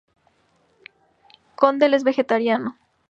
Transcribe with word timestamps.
Condell 1.63 1.93
es 1.99 2.03
vegetariano. 2.09 2.75